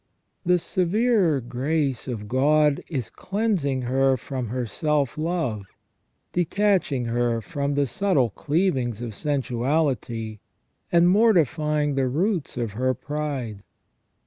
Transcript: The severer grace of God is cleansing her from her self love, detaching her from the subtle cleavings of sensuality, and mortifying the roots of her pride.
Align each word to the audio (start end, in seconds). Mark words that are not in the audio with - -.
The 0.43 0.57
severer 0.57 1.39
grace 1.41 2.07
of 2.07 2.27
God 2.27 2.81
is 2.89 3.11
cleansing 3.11 3.83
her 3.83 4.17
from 4.17 4.47
her 4.47 4.65
self 4.65 5.15
love, 5.15 5.67
detaching 6.33 7.05
her 7.05 7.39
from 7.39 7.75
the 7.75 7.85
subtle 7.85 8.31
cleavings 8.31 9.03
of 9.03 9.13
sensuality, 9.13 10.39
and 10.91 11.07
mortifying 11.07 11.93
the 11.93 12.07
roots 12.07 12.57
of 12.57 12.71
her 12.71 12.95
pride. 12.95 13.61